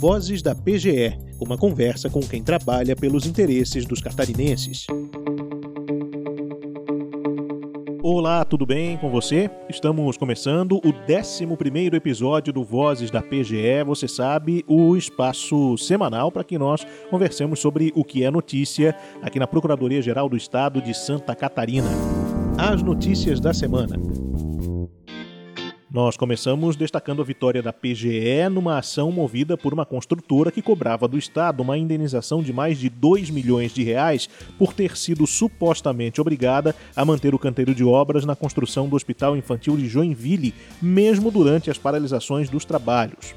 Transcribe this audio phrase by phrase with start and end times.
[0.00, 4.86] Vozes da PGE, uma conversa com quem trabalha pelos interesses dos catarinenses.
[8.02, 9.50] Olá, tudo bem com você?
[9.68, 16.44] Estamos começando o 11 episódio do Vozes da PGE, você sabe, o espaço semanal para
[16.44, 21.36] que nós conversemos sobre o que é notícia aqui na Procuradoria-Geral do Estado de Santa
[21.36, 21.90] Catarina.
[22.56, 23.96] As notícias da semana.
[25.92, 31.08] Nós começamos destacando a vitória da PGE numa ação movida por uma construtora que cobrava
[31.08, 36.20] do Estado uma indenização de mais de 2 milhões de reais por ter sido supostamente
[36.20, 41.28] obrigada a manter o canteiro de obras na construção do Hospital Infantil de Joinville, mesmo
[41.28, 43.34] durante as paralisações dos trabalhos.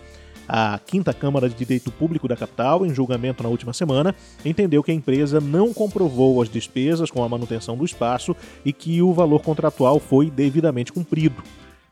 [0.47, 4.13] A Quinta Câmara de Direito Público da capital, em julgamento na última semana,
[4.45, 9.01] entendeu que a empresa não comprovou as despesas com a manutenção do espaço e que
[9.01, 11.41] o valor contratual foi devidamente cumprido.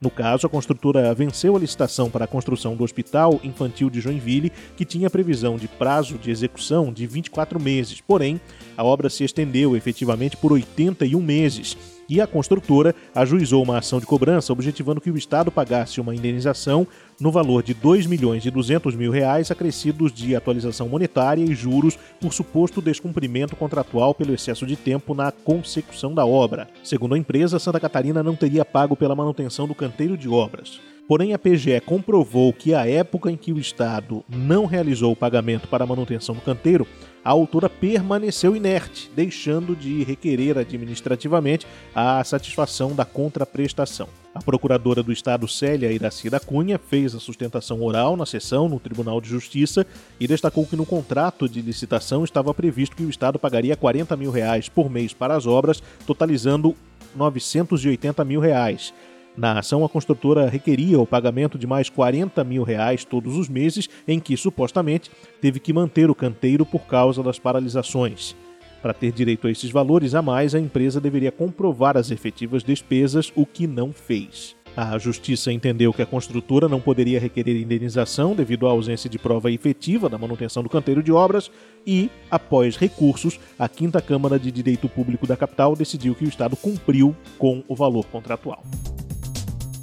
[0.02, 4.52] No caso, a construtora venceu a licitação para a construção do Hospital Infantil de Joinville,
[4.76, 8.02] que tinha previsão de prazo de execução de 24 meses.
[8.02, 8.42] Porém,
[8.76, 11.78] a obra se estendeu efetivamente por 81 meses
[12.10, 16.88] e a construtora ajuizou uma ação de cobrança objetivando que o Estado pagasse uma indenização
[17.22, 21.98] no valor de 2 milhões e 200 mil reais acrescidos de atualização monetária e juros
[22.20, 26.68] por suposto descumprimento contratual pelo excesso de tempo na consecução da obra.
[26.84, 30.82] Segundo a empresa, Santa Catarina não teria pago pela manutenção do canteiro de obras.
[31.08, 35.68] Porém, a PGE comprovou que a época em que o Estado não realizou o pagamento
[35.68, 36.88] para a manutenção do canteiro,
[37.24, 44.08] a autora permaneceu inerte, deixando de requerer administrativamente a satisfação da contraprestação.
[44.34, 49.20] A procuradora do Estado, Célia Iracida Cunha, fez a sustentação oral na sessão no Tribunal
[49.20, 49.86] de Justiça
[50.20, 54.32] e destacou que no contrato de licitação estava previsto que o Estado pagaria 40 mil
[54.32, 56.76] reais por mês para as obras, totalizando
[57.14, 58.94] 980 mil reais.
[59.36, 63.88] Na ação, a construtora requeria o pagamento de mais 40 mil reais todos os meses,
[64.08, 68.36] em que supostamente teve que manter o canteiro por causa das paralisações.
[68.82, 73.32] Para ter direito a esses valores a mais, a empresa deveria comprovar as efetivas despesas,
[73.36, 74.56] o que não fez.
[74.76, 79.52] A Justiça entendeu que a construtora não poderia requerer indenização devido à ausência de prova
[79.52, 81.52] efetiva da manutenção do canteiro de obras
[81.86, 86.56] e, após recursos, a Quinta Câmara de Direito Público da capital decidiu que o Estado
[86.56, 88.64] cumpriu com o valor contratual.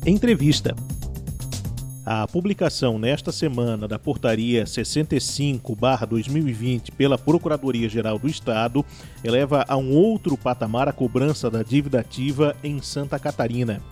[0.08, 0.74] Entrevista.
[2.06, 8.82] A publicação nesta semana da Portaria 65/2020 pela Procuradoria-Geral do Estado
[9.22, 13.82] eleva a um outro patamar a cobrança da dívida ativa em Santa Catarina.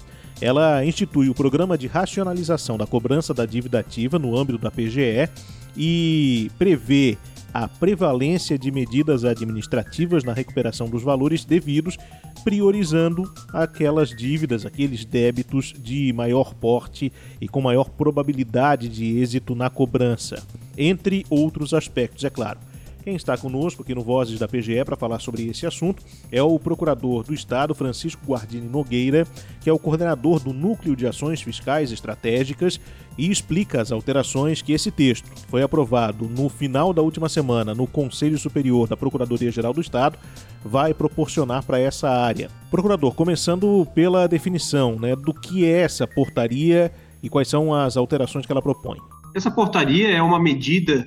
[0.41, 5.29] Ela institui o programa de racionalização da cobrança da dívida ativa no âmbito da PGE
[5.77, 7.19] e prevê
[7.53, 11.97] a prevalência de medidas administrativas na recuperação dos valores devidos,
[12.45, 19.71] priorizando aquelas dívidas, aqueles débitos de maior porte e com maior probabilidade de êxito na
[19.71, 20.43] cobrança,
[20.77, 22.59] entre outros aspectos, é claro.
[23.07, 26.03] Quem está conosco aqui no Vozes da PGE para falar sobre esse assunto
[26.33, 29.25] é o Procurador do Estado, Francisco Guardini Nogueira,
[29.61, 32.81] que é o coordenador do Núcleo de Ações Fiscais Estratégicas
[33.17, 37.87] e explica as alterações que esse texto, foi aprovado no final da última semana no
[37.87, 40.19] Conselho Superior da Procuradoria-Geral do Estado,
[40.65, 42.51] vai proporcionar para essa área.
[42.73, 46.91] Procurador, começando pela definição né, do que é essa portaria
[47.23, 48.99] e quais são as alterações que ela propõe.
[49.33, 51.07] Essa portaria é uma medida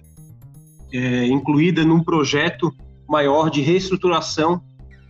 [0.92, 2.74] é, incluída num projeto
[3.08, 4.62] maior de reestruturação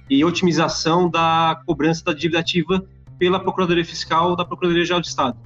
[0.09, 2.84] e otimização da cobrança da dívida ativa
[3.17, 5.38] pela Procuradoria Fiscal da Procuradoria-Geral do Estado.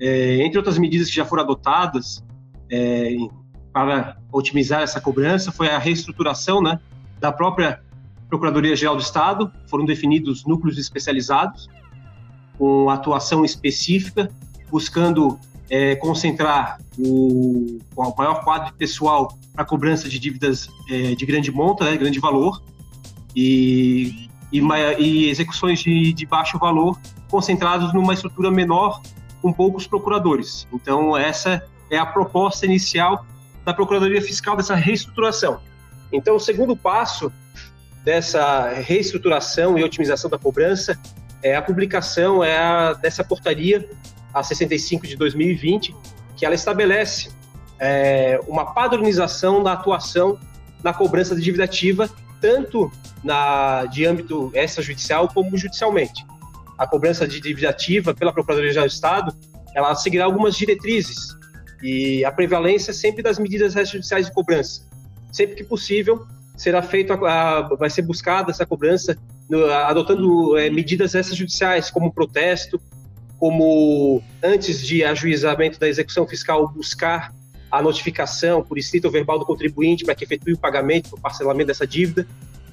[0.00, 2.24] É, entre outras medidas que já foram adotadas
[2.70, 3.14] é,
[3.72, 6.80] para otimizar essa cobrança, foi a reestruturação né,
[7.20, 7.80] da própria
[8.28, 11.68] Procuradoria-Geral do Estado, foram definidos núcleos especializados,
[12.58, 14.30] com atuação específica,
[14.70, 15.38] buscando
[15.70, 21.84] é, concentrar o, o, maior quadro pessoal para cobrança de dívidas é, de grande monta,
[21.84, 22.62] né, grande valor,
[23.34, 24.60] e, e,
[24.98, 26.98] e execuções de, de, baixo valor
[27.28, 29.00] concentrados numa estrutura menor
[29.42, 30.66] com poucos procuradores.
[30.72, 33.26] Então, essa é a proposta inicial
[33.64, 35.60] da Procuradoria Fiscal dessa reestruturação.
[36.12, 37.32] Então, o segundo passo
[38.04, 40.98] dessa reestruturação e otimização da cobrança
[41.42, 43.88] é a publicação é a, dessa portaria
[44.34, 45.94] a 65 de 2020,
[46.36, 47.30] que ela estabelece
[47.78, 50.38] é, uma padronização da atuação
[50.82, 52.10] na cobrança de dívida ativa,
[52.40, 52.90] tanto
[53.22, 56.26] na, de âmbito extrajudicial como judicialmente.
[56.76, 59.34] A cobrança de dívida ativa pela Procuradoria-Geral do Estado,
[59.74, 61.28] ela seguirá algumas diretrizes
[61.82, 64.82] e a prevalência sempre das medidas extrajudiciais de cobrança.
[65.32, 66.26] Sempre que possível,
[66.56, 69.16] será feito a, a, vai ser buscada essa cobrança
[69.48, 72.80] no, adotando é, medidas extrajudiciais como protesto
[73.44, 77.30] como antes de ajuizamento da execução fiscal buscar
[77.70, 81.66] a notificação por escrito ou verbal do contribuinte para que efetue o pagamento, o parcelamento
[81.66, 82.26] dessa dívida.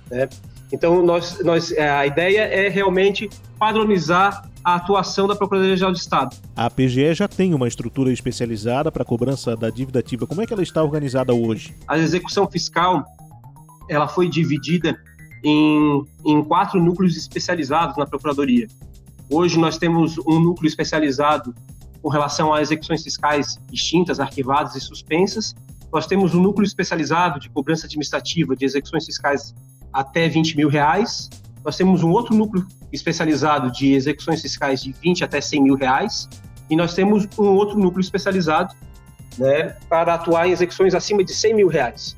[0.09, 0.29] Né?
[0.71, 3.29] Então, nós, nós, é, a ideia é realmente
[3.59, 6.37] padronizar a atuação da Procuradoria-Geral de Estado.
[6.55, 10.25] A PGE já tem uma estrutura especializada para a cobrança da dívida ativa.
[10.25, 11.75] Como é que ela está organizada hoje?
[11.85, 13.03] A execução fiscal
[13.89, 14.97] ela foi dividida
[15.43, 18.69] em, em quatro núcleos especializados na Procuradoria.
[19.33, 21.55] Hoje nós temos um núcleo especializado
[22.01, 25.55] com relação a execuções fiscais extintas, arquivadas e suspensas.
[25.89, 29.55] Nós temos um núcleo especializado de cobrança administrativa de execuções fiscais
[29.93, 31.29] até 20 mil reais.
[31.63, 36.27] Nós temos um outro núcleo especializado de execuções fiscais de 20 até 100 mil reais.
[36.69, 38.75] E nós temos um outro núcleo especializado
[39.37, 42.17] né, para atuar em execuções acima de 100 mil reais.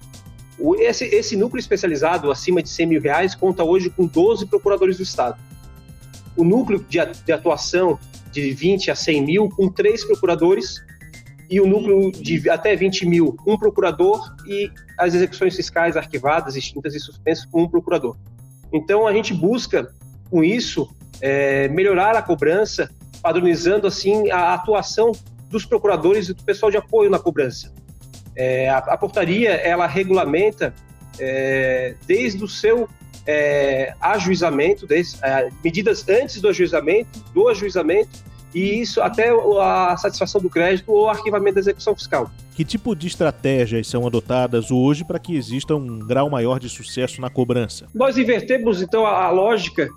[0.79, 5.03] Esse, esse núcleo especializado acima de 100 mil reais conta hoje com 12 procuradores do
[5.03, 5.37] Estado.
[6.35, 6.99] O núcleo de,
[7.31, 7.99] atuação
[8.31, 10.83] de 20 a 100 mil com três procuradores
[11.49, 16.95] e o núcleo de até 20 mil, um procurador e as execuções fiscais arquivadas, extintas
[16.95, 18.17] e suspensas com um procurador.
[18.71, 19.93] Então, a gente busca,
[20.31, 20.89] com isso,
[21.21, 22.89] é, melhorar a cobrança,
[23.21, 25.11] padronizando, assim, a atuação
[25.47, 27.71] dos procuradores e do pessoal de apoio na cobrança.
[28.35, 30.73] É, a, a, portaria, ela regulamenta,
[31.19, 32.89] é, desde o seu
[33.25, 38.23] é, ajuizamento, desde, é, medidas antes do ajuizamento, do ajuizamento
[38.53, 42.29] e isso até a satisfação do crédito ou arquivamento da execução fiscal.
[42.55, 47.19] Que tipo de estratégias são adotadas hoje para que exista um grau maior de sucesso
[47.19, 47.87] na cobrança?
[47.93, 49.89] Nós invertemos então a, a lógica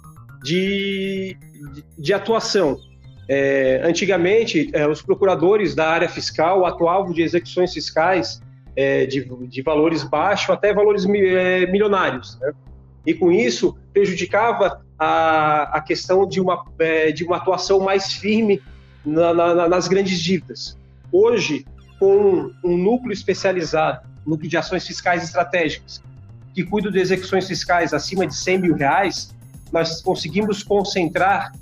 [0.43, 1.37] de,
[1.75, 2.79] de, de atuação.
[3.29, 8.41] É, antigamente, é, os procuradores da área fiscal atuavam de execuções fiscais
[8.75, 12.39] é, de, de, valores baixos até valores é, milionários.
[12.41, 12.53] Né?
[13.07, 18.61] E com isso, prejudicava a, a questão de uma, é, de uma atuação mais firme
[19.05, 20.77] na, na, nas grandes dívidas.
[21.13, 21.65] Hoje,
[22.01, 26.03] com um núcleo especializado, núcleo de ações fiscais estratégicas,
[26.53, 29.35] que cuida de execuções fiscais acima de 100 mil reais,
[29.73, 31.53] nós conseguimos concentrar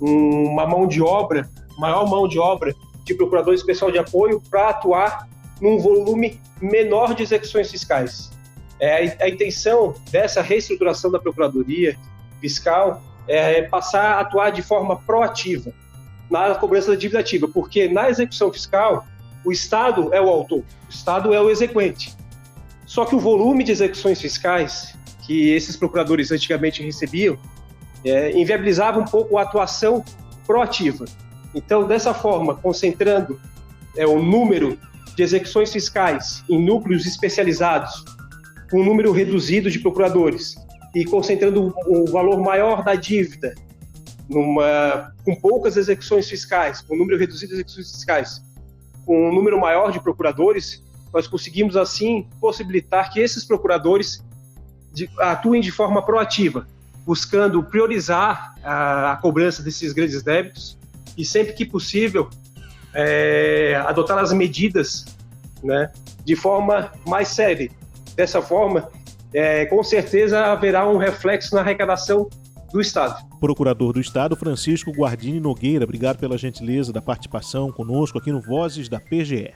[0.00, 5.28] uma mão de obra, maior mão de obra de procurador especial de apoio para atuar
[5.60, 8.30] num volume menor de execuções fiscais.
[8.78, 11.96] É, a intenção dessa reestruturação da Procuradoria
[12.40, 15.72] Fiscal é passar a atuar de forma proativa
[16.30, 19.06] na cobrança da dívida ativa, porque na execução fiscal
[19.44, 22.14] o Estado é o autor, o Estado é o exequente.
[22.84, 24.94] Só que o volume de execuções fiscais
[25.24, 27.36] que esses procuradores antigamente recebiam
[28.04, 30.04] é, inviabilizava um pouco a atuação
[30.46, 31.04] proativa.
[31.54, 33.40] Então, dessa forma, concentrando
[33.96, 34.78] é, o número
[35.16, 38.04] de execuções fiscais em núcleos especializados
[38.72, 40.56] um número reduzido de procuradores
[40.94, 43.54] e concentrando o valor maior da dívida
[44.28, 48.42] numa, com poucas execuções fiscais, com um número reduzido de execuções fiscais,
[49.04, 50.82] com um número maior de procuradores,
[51.12, 54.24] nós conseguimos assim possibilitar que esses procuradores
[54.92, 56.66] de, atuem de forma proativa,
[57.04, 60.76] buscando priorizar a, a, cobrança desses grandes débitos
[61.16, 62.28] e sempre que possível
[62.92, 65.04] é, adotar as medidas
[65.62, 65.92] né,
[66.24, 67.70] de forma mais séria,
[68.16, 68.88] Dessa forma,
[69.32, 72.28] é, com certeza haverá um reflexo na arrecadação
[72.72, 73.22] do Estado.
[73.38, 78.88] Procurador do Estado Francisco Guardini Nogueira, obrigado pela gentileza da participação conosco aqui no Vozes
[78.88, 79.54] da PGE.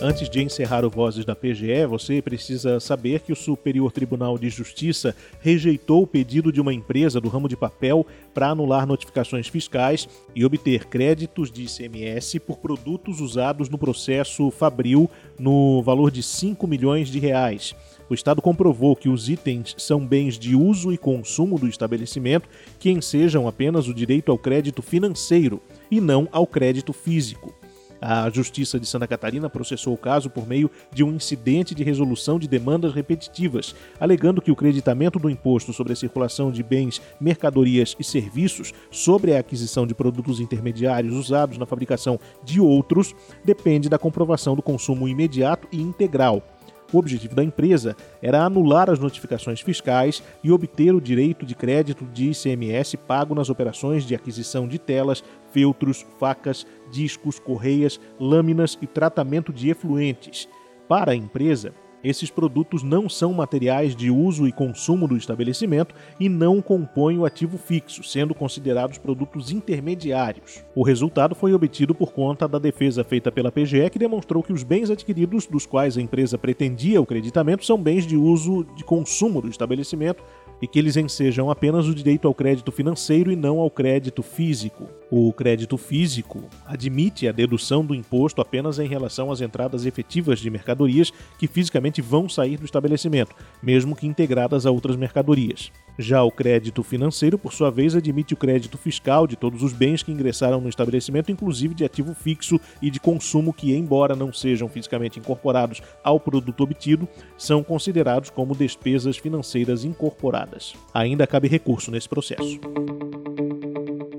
[0.00, 4.48] Antes de encerrar o Vozes da PGE, você precisa saber que o Superior Tribunal de
[4.48, 10.08] Justiça rejeitou o pedido de uma empresa do ramo de papel para anular notificações fiscais
[10.36, 16.64] e obter créditos de ICMS por produtos usados no processo Fabril no valor de 5
[16.68, 17.74] milhões de reais.
[18.08, 22.88] O Estado comprovou que os itens são bens de uso e consumo do estabelecimento que
[22.88, 27.57] ensejam apenas o direito ao crédito financeiro e não ao crédito físico.
[28.00, 32.38] A Justiça de Santa Catarina processou o caso por meio de um incidente de resolução
[32.38, 37.96] de demandas repetitivas, alegando que o creditamento do imposto sobre a circulação de bens, mercadorias
[37.98, 43.14] e serviços sobre a aquisição de produtos intermediários usados na fabricação de outros
[43.44, 46.42] depende da comprovação do consumo imediato e integral
[46.92, 52.04] o objetivo da empresa era anular as notificações fiscais e obter o direito de crédito
[52.06, 58.86] de ICMS pago nas operações de aquisição de telas, feltros, facas, discos, correias, lâminas e
[58.86, 60.48] tratamento de efluentes.
[60.88, 66.28] Para a empresa, esses produtos não são materiais de uso e consumo do estabelecimento e
[66.28, 70.64] não compõem o ativo fixo, sendo considerados produtos intermediários.
[70.74, 74.62] O resultado foi obtido por conta da defesa feita pela PGE, que demonstrou que os
[74.62, 79.42] bens adquiridos, dos quais a empresa pretendia o creditamento, são bens de uso de consumo
[79.42, 80.22] do estabelecimento
[80.60, 84.88] e que eles ensejam apenas o direito ao crédito financeiro e não ao crédito físico.
[85.10, 90.50] O crédito físico admite a dedução do imposto apenas em relação às entradas efetivas de
[90.50, 95.70] mercadorias que fisicamente vão sair do estabelecimento, mesmo que integradas a outras mercadorias.
[95.98, 100.00] Já o crédito financeiro, por sua vez, admite o crédito fiscal de todos os bens
[100.00, 104.68] que ingressaram no estabelecimento, inclusive de ativo fixo e de consumo que, embora não sejam
[104.68, 110.74] fisicamente incorporados ao produto obtido, são considerados como despesas financeiras incorporadas.
[110.94, 112.60] Ainda cabe recurso nesse processo.